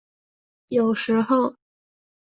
[0.69, 1.55] 有时候。